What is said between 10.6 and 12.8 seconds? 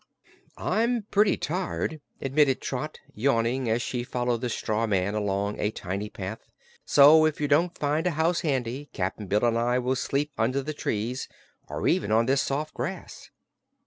the trees, or even on this soft